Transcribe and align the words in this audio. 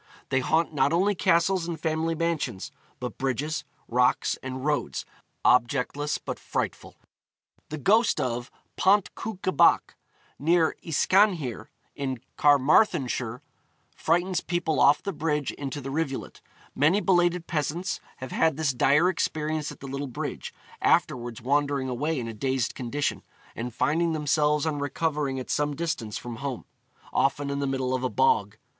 They 0.29 0.39
haunt 0.39 0.73
not 0.73 0.91
only 0.91 1.13
castles 1.13 1.67
and 1.67 1.79
family 1.79 2.15
mansions, 2.15 2.71
but 2.99 3.19
bridges, 3.19 3.63
rocks, 3.87 4.35
and 4.41 4.65
roads, 4.65 5.05
objectless 5.45 6.17
but 6.17 6.39
frightful. 6.39 6.95
The 7.69 7.77
ghost 7.77 8.19
of 8.19 8.49
Pont 8.77 9.13
Cwnca 9.13 9.55
Bach, 9.55 9.95
near 10.39 10.75
Yscanhir, 10.83 11.67
in 11.95 12.19
Carmarthenshire, 12.35 13.43
frightens 13.95 14.41
people 14.41 14.79
off 14.79 15.03
the 15.03 15.13
bridge 15.13 15.51
into 15.51 15.79
the 15.79 15.91
rivulet. 15.91 16.41
Many 16.73 16.99
belated 16.99 17.45
peasants 17.45 17.99
have 18.17 18.31
had 18.31 18.57
this 18.57 18.73
dire 18.73 19.07
experience 19.07 19.71
at 19.71 19.81
the 19.81 19.87
little 19.87 20.07
bridge, 20.07 20.51
afterwards 20.81 21.43
wandering 21.43 21.89
away 21.89 22.19
in 22.19 22.27
a 22.27 22.33
dazed 22.33 22.73
condition, 22.73 23.21
and 23.55 23.71
finding 23.71 24.13
themselves 24.13 24.65
on 24.65 24.79
recovering 24.79 25.39
at 25.39 25.51
some 25.51 25.75
distance 25.75 26.17
from 26.17 26.37
home, 26.37 26.65
often 27.13 27.51
in 27.51 27.59
the 27.59 27.67
middle 27.67 27.93
of 27.93 28.03
a 28.03 28.09
bog. 28.09 28.57